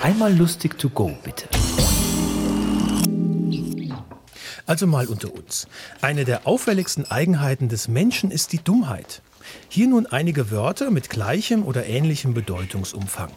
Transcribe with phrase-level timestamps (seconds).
[0.00, 1.48] Einmal lustig to go, bitte.
[4.64, 5.66] Also mal unter uns.
[6.00, 9.22] Eine der auffälligsten Eigenheiten des Menschen ist die Dummheit.
[9.68, 13.30] Hier nun einige Wörter mit gleichem oder ähnlichem Bedeutungsumfang,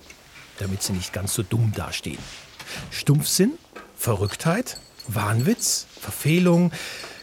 [0.59, 2.19] damit sie nicht ganz so dumm dastehen.
[2.91, 3.53] Stumpfsinn,
[3.96, 6.71] Verrücktheit, Wahnwitz, Verfehlung,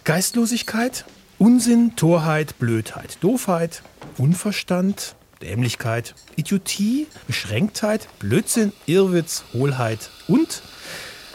[0.03, 1.05] Geistlosigkeit,
[1.39, 3.83] Unsinn, Torheit, Blödheit, Doofheit,
[4.17, 10.63] Unverstand, Dämlichkeit, Idiotie, Beschränktheit, Blödsinn, Irrwitz, Hohlheit und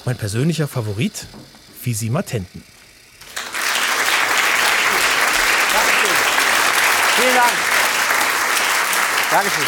[0.05, 1.27] mein persönlicher Favorit,
[1.79, 2.63] Fisimatenten.
[5.73, 6.15] Dankeschön.
[7.15, 7.51] Vielen Dank.
[9.31, 9.65] Dankeschön.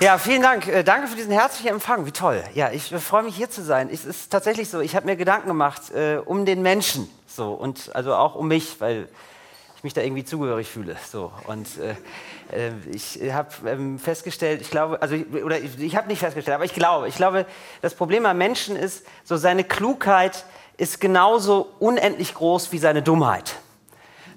[0.00, 0.66] Ja, vielen Dank.
[0.66, 2.06] Äh, danke für diesen herzlichen Empfang.
[2.06, 2.42] Wie toll.
[2.54, 3.88] Ja, ich freue mich hier zu sein.
[3.92, 7.08] Es ist tatsächlich so, ich habe mir Gedanken gemacht äh, um den Menschen.
[7.26, 9.08] So, und also auch um mich, weil
[9.82, 10.96] ich mich da irgendwie zugehörig fühle.
[11.10, 11.32] So.
[11.48, 16.20] Und äh, äh ich habe ähm, festgestellt, ich glaube, also oder ich, ich habe nicht
[16.20, 17.46] festgestellt, aber ich glaube, ich glaube,
[17.80, 20.44] das Problem am Menschen ist, so seine Klugheit
[20.76, 23.56] ist genauso unendlich groß wie seine Dummheit.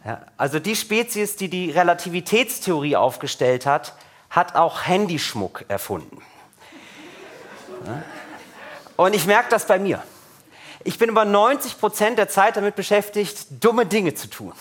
[0.03, 3.93] Ja, also die Spezies, die die Relativitätstheorie aufgestellt hat,
[4.31, 6.23] hat auch Handyschmuck erfunden.
[7.85, 8.01] Ja?
[8.95, 10.01] Und ich merke das bei mir.
[10.83, 14.53] Ich bin über 90 Prozent der Zeit damit beschäftigt, dumme Dinge zu tun.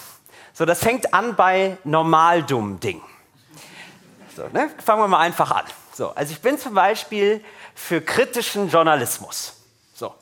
[0.54, 3.02] So, das fängt an bei normal dummen Dingen.
[4.36, 4.70] So, ne?
[4.84, 5.64] Fangen wir mal einfach an.
[5.92, 9.54] So, also ich bin zum Beispiel für kritischen Journalismus.
[9.94, 10.14] So,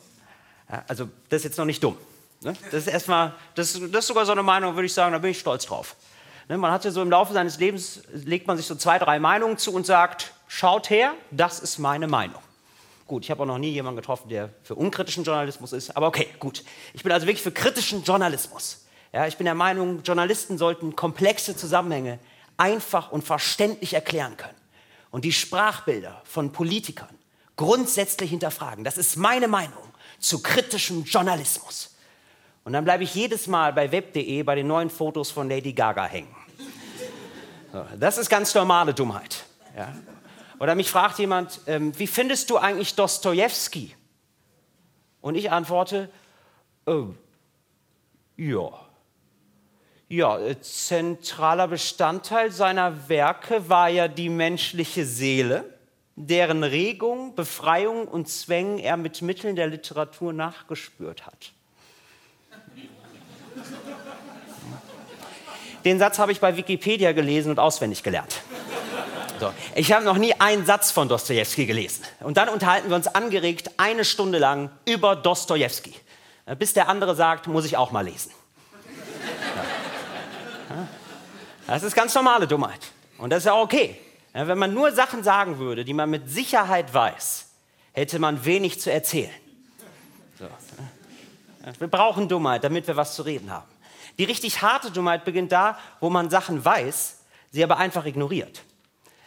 [0.71, 1.97] ja, also das ist jetzt noch nicht dumm.
[2.41, 2.53] Ne?
[2.71, 5.29] Das ist erstmal, das, das, ist sogar so eine Meinung, würde ich sagen, da bin
[5.29, 5.95] ich stolz drauf.
[6.49, 6.57] Ne?
[6.57, 9.59] Man hat ja so im Laufe seines Lebens, legt man sich so zwei, drei Meinungen
[9.59, 12.41] zu und sagt, schaut her, das ist meine Meinung.
[13.05, 16.27] Gut, ich habe auch noch nie jemanden getroffen, der für unkritischen Journalismus ist, aber okay,
[16.39, 16.63] gut.
[16.93, 18.82] Ich bin also wirklich für kritischen Journalismus.
[19.13, 22.17] Ja, ich bin der Meinung, Journalisten sollten komplexe Zusammenhänge
[22.57, 24.57] einfach und verständlich erklären können.
[25.11, 27.15] Und die Sprachbilder von Politikern
[27.55, 28.83] grundsätzlich hinterfragen.
[28.83, 31.95] Das ist meine Meinung zu kritischem Journalismus.
[32.63, 36.05] Und dann bleibe ich jedes Mal bei web.de bei den neuen Fotos von Lady Gaga
[36.05, 36.33] hängen.
[37.99, 39.45] Das ist ganz normale Dummheit.
[39.75, 39.93] Ja?
[40.59, 43.95] Oder mich fragt jemand, ähm, wie findest du eigentlich Dostoevsky?
[45.21, 46.09] Und ich antworte,
[46.85, 47.09] oh,
[48.37, 48.71] ja.
[50.13, 55.65] Ja, äh, zentraler Bestandteil seiner Werke war ja die menschliche Seele,
[56.15, 61.51] deren Regung, Befreiung und Zwängen er mit Mitteln der Literatur nachgespürt hat.
[65.83, 68.35] Den Satz habe ich bei Wikipedia gelesen und auswendig gelernt.
[69.39, 69.51] So.
[69.73, 72.03] Ich habe noch nie einen Satz von Dostoevsky gelesen.
[72.19, 75.95] Und dann unterhalten wir uns angeregt eine Stunde lang über Dostoevsky.
[76.59, 78.29] Bis der andere sagt, muss ich auch mal lesen.
[81.67, 82.91] Das ist ganz normale Dummheit.
[83.17, 83.97] Und das ist ja okay.
[84.33, 87.47] Wenn man nur Sachen sagen würde, die man mit Sicherheit weiß,
[87.93, 89.29] hätte man wenig zu erzählen.
[90.39, 90.47] So.
[91.79, 93.67] Wir brauchen Dummheit, damit wir was zu reden haben.
[94.17, 97.19] Die richtig harte Dummheit beginnt da, wo man Sachen weiß,
[97.51, 98.63] sie aber einfach ignoriert.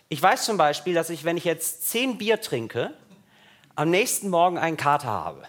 [0.08, 2.92] Ich weiß zum Beispiel, dass ich, wenn ich jetzt zehn Bier trinke,
[3.74, 5.42] am nächsten Morgen einen Kater habe.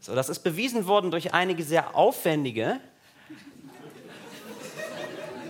[0.00, 2.80] So, das ist bewiesen worden durch einige sehr aufwendige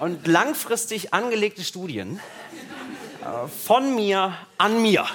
[0.03, 2.19] und langfristig angelegte Studien
[3.21, 5.07] äh, von mir an mir.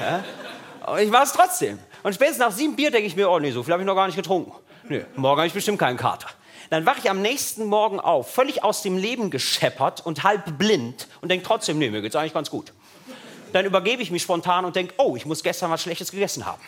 [0.00, 0.98] Ja?
[0.98, 1.78] Ich war es trotzdem.
[2.02, 3.94] Und spätestens nach sieben Bier denke ich mir, oh nee, so viel habe ich noch
[3.94, 4.52] gar nicht getrunken.
[4.88, 6.28] Nee, morgen habe ich bestimmt keinen Kater.
[6.70, 11.06] Dann wache ich am nächsten Morgen auf, völlig aus dem Leben gescheppert und halb blind
[11.20, 12.72] und denke trotzdem, nee, mir geht's eigentlich ganz gut.
[13.52, 16.60] Dann übergebe ich mich spontan und denke, oh, ich muss gestern was Schlechtes gegessen haben.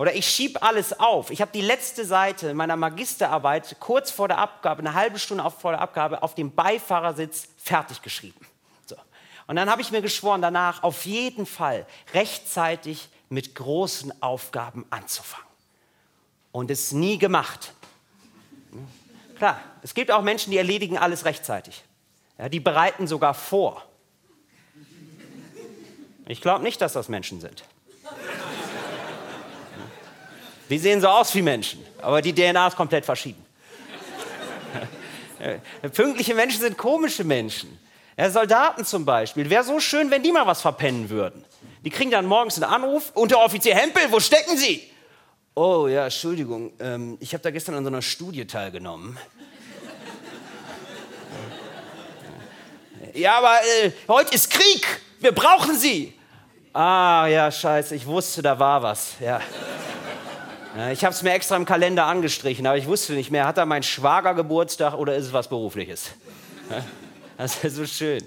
[0.00, 1.28] Oder ich schiebe alles auf.
[1.28, 5.72] Ich habe die letzte Seite meiner Magisterarbeit kurz vor der Abgabe, eine halbe Stunde vor
[5.72, 8.40] der Abgabe, auf dem Beifahrersitz fertig geschrieben.
[8.86, 8.96] So.
[9.46, 11.84] Und dann habe ich mir geschworen, danach auf jeden Fall
[12.14, 15.46] rechtzeitig mit großen Aufgaben anzufangen
[16.50, 17.74] und es nie gemacht.
[19.36, 21.84] Klar, es gibt auch Menschen, die erledigen alles rechtzeitig.
[22.38, 23.84] Ja, die bereiten sogar vor.
[26.26, 27.64] Ich glaube nicht, dass das Menschen sind.
[30.70, 33.44] Die sehen so aus wie Menschen, aber die DNA ist komplett verschieden.
[35.92, 37.78] Pünktliche Menschen sind komische Menschen.
[38.16, 39.50] Ja, Soldaten zum Beispiel.
[39.50, 41.44] Wäre so schön, wenn die mal was verpennen würden.
[41.84, 43.10] Die kriegen dann morgens einen Anruf.
[43.14, 44.88] Unteroffizier Hempel, wo stecken Sie?
[45.54, 49.18] Oh ja, Entschuldigung, ähm, ich habe da gestern an so einer Studie teilgenommen.
[53.14, 54.86] ja, aber äh, heute ist Krieg,
[55.18, 56.14] wir brauchen Sie.
[56.72, 59.14] Ah ja, scheiße, ich wusste, da war was.
[59.18, 59.40] Ja.
[60.92, 63.66] Ich habe es mir extra im Kalender angestrichen, aber ich wusste nicht mehr, hat da
[63.66, 66.10] mein Schwager Geburtstag oder ist es was Berufliches?
[67.36, 68.24] Das ist so schön.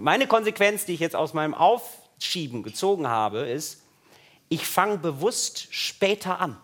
[0.00, 3.82] Meine Konsequenz, die ich jetzt aus meinem Auf Aufschieben gezogen habe, ist,
[4.48, 6.56] ich fange bewusst später an.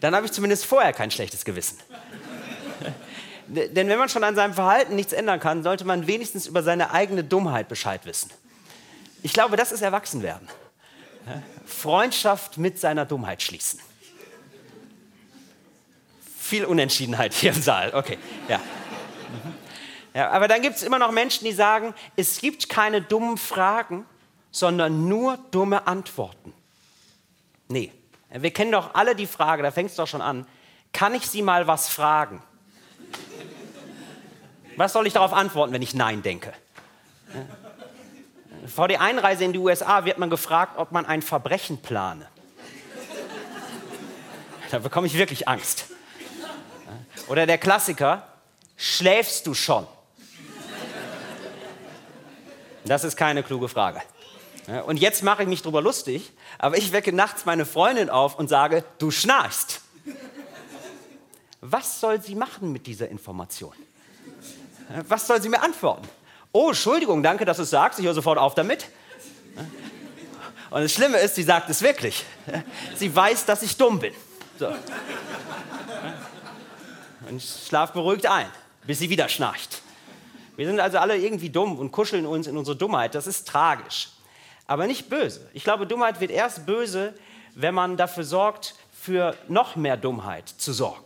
[0.00, 1.78] Dann habe ich zumindest vorher kein schlechtes Gewissen.
[3.48, 6.92] Denn wenn man schon an seinem Verhalten nichts ändern kann, sollte man wenigstens über seine
[6.92, 8.30] eigene Dummheit Bescheid wissen.
[9.22, 10.48] Ich glaube, das ist Erwachsenwerden.
[11.64, 13.80] Freundschaft mit seiner Dummheit schließen.
[16.38, 17.94] Viel Unentschiedenheit hier im Saal.
[17.94, 18.60] Okay, ja.
[20.14, 24.06] ja aber dann gibt es immer noch Menschen, die sagen, es gibt keine dummen Fragen,
[24.50, 26.52] sondern nur dumme Antworten.
[27.68, 27.92] Nee,
[28.30, 30.46] wir kennen doch alle die Frage, da fängt es doch schon an,
[30.92, 32.42] kann ich Sie mal was fragen?
[34.76, 36.52] Was soll ich darauf antworten, wenn ich Nein denke?
[38.66, 42.26] Vor der Einreise in die USA wird man gefragt, ob man ein Verbrechen plane.
[44.70, 45.86] Da bekomme ich wirklich Angst.
[47.28, 48.26] Oder der Klassiker,
[48.76, 49.86] schläfst du schon?
[52.84, 54.00] Das ist keine kluge Frage.
[54.86, 58.48] Und jetzt mache ich mich darüber lustig, aber ich wecke nachts meine Freundin auf und
[58.48, 59.82] sage, du schnarchst.
[61.60, 63.74] Was soll sie machen mit dieser Information?
[65.08, 66.08] Was soll sie mir antworten?
[66.52, 68.86] Oh, Entschuldigung, danke, dass du es sagst, ich höre sofort auf damit.
[70.70, 72.24] Und das Schlimme ist, sie sagt es wirklich.
[72.94, 74.14] Sie weiß, dass ich dumm bin.
[74.58, 74.68] So.
[77.28, 78.46] Und ich schlafe beruhigt ein,
[78.84, 79.82] bis sie wieder schnarcht.
[80.56, 83.14] Wir sind also alle irgendwie dumm und kuscheln uns in unsere Dummheit.
[83.14, 84.10] Das ist tragisch.
[84.66, 85.48] Aber nicht böse.
[85.54, 87.14] Ich glaube, Dummheit wird erst böse,
[87.54, 91.04] wenn man dafür sorgt, für noch mehr Dummheit zu sorgen.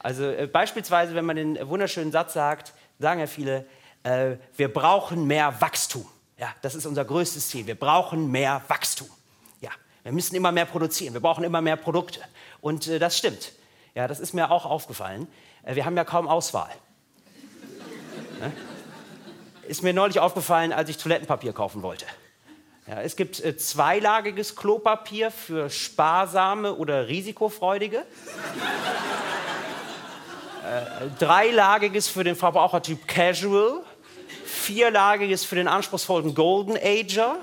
[0.00, 3.64] Also äh, beispielsweise, wenn man den wunderschönen Satz sagt, sagen ja viele,
[4.06, 6.06] äh, wir brauchen mehr Wachstum.
[6.38, 7.66] Ja, das ist unser größtes Ziel.
[7.66, 9.08] Wir brauchen mehr Wachstum.
[9.60, 9.70] Ja,
[10.04, 11.12] wir müssen immer mehr produzieren.
[11.12, 12.20] Wir brauchen immer mehr Produkte.
[12.60, 13.52] Und äh, das stimmt.
[13.94, 15.26] Ja, das ist mir auch aufgefallen.
[15.64, 16.70] Äh, wir haben ja kaum Auswahl.
[18.40, 18.52] Ja?
[19.66, 22.06] Ist mir neulich aufgefallen, als ich Toilettenpapier kaufen wollte.
[22.86, 27.98] Ja, es gibt äh, zweilagiges Klopapier für sparsame oder risikofreudige.
[30.64, 33.82] äh, dreilagiges für den Verbrauchertyp Casual.
[34.66, 37.36] Vierlagiges für den anspruchsvollen Golden Ager.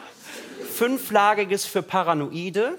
[0.75, 2.77] Fünflagiges für Paranoide.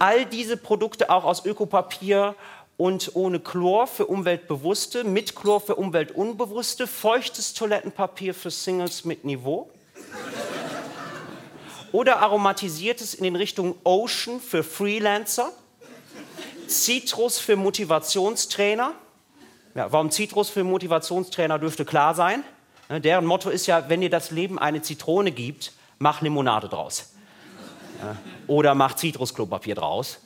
[0.00, 2.34] All diese Produkte auch aus Ökopapier
[2.76, 9.70] und ohne Chlor für Umweltbewusste, mit Chlor für Umweltunbewusste, feuchtes Toilettenpapier für Singles mit Niveau
[11.92, 15.52] oder aromatisiertes in den Richtungen Ocean für Freelancer,
[16.68, 18.94] Citrus für Motivationstrainer.
[19.76, 22.42] Ja, warum Citrus für Motivationstrainer dürfte klar sein.
[22.90, 27.14] Ne, deren Motto ist ja, wenn dir das Leben eine Zitrone gibt, mach Limonade draus.
[28.48, 30.18] Oder mach Zitrusklopapier draus.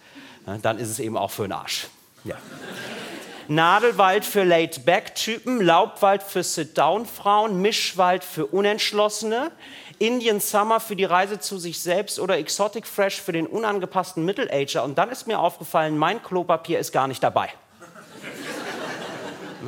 [0.63, 1.89] Dann ist es eben auch für den Arsch.
[2.25, 2.37] Ja.
[3.49, 9.51] Nadelwald für Laid-Back-Typen, Laubwald für Sit-Down-Frauen, Mischwald für Unentschlossene,
[9.99, 14.83] Indian Summer für die Reise zu sich selbst oder Exotic Fresh für den unangepassten Middle-Ager.
[14.85, 17.51] Und dann ist mir aufgefallen, mein Klopapier ist gar nicht dabei.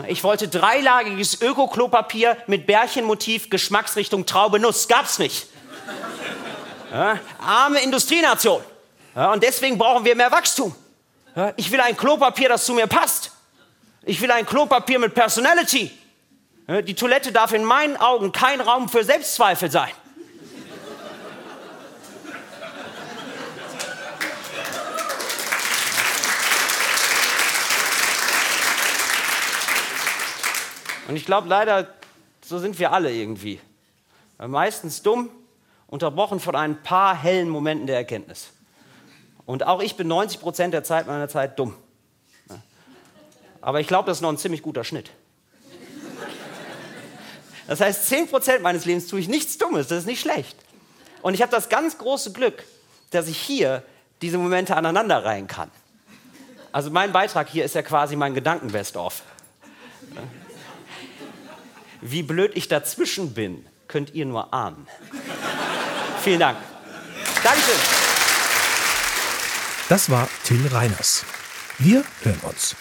[0.08, 4.88] Ich wollte dreilagiges Öko-Klopapier mit Bärchenmotiv, Geschmacksrichtung Traube Nuss.
[4.88, 5.48] Gab's nicht.
[6.90, 8.62] Ja, arme Industrienation.
[9.14, 10.74] Ja, und deswegen brauchen wir mehr Wachstum.
[11.34, 13.32] Ja, ich will ein Klopapier, das zu mir passt.
[14.02, 15.90] Ich will ein Klopapier mit Personality.
[16.68, 19.90] Die Toilette darf in meinen Augen kein Raum für Selbstzweifel sein.
[31.08, 31.88] Und ich glaube leider,
[32.44, 33.60] so sind wir alle irgendwie.
[34.38, 35.30] Meistens dumm,
[35.86, 38.50] unterbrochen von ein paar hellen Momenten der Erkenntnis.
[39.46, 41.74] Und auch ich bin 90 Prozent der Zeit meiner Zeit dumm.
[43.60, 45.10] Aber ich glaube, das ist noch ein ziemlich guter Schnitt.
[47.66, 50.56] Das heißt, 10 Prozent meines Lebens tue ich nichts Dummes, das ist nicht schlecht.
[51.22, 52.62] Und ich habe das ganz große Glück,
[53.10, 53.82] dass ich hier
[54.22, 55.70] diese Momente aneinander reihen kann.
[56.70, 59.22] Also mein Beitrag hier ist ja quasi mein Gedanken-Best-of.
[62.00, 64.86] Wie blöd ich dazwischen bin, könnt ihr nur ahnen.
[66.22, 66.58] Vielen Dank.
[67.42, 67.74] Dankeschön.
[69.88, 71.24] Das war Till Reiners.
[71.78, 72.74] Wir hören uns.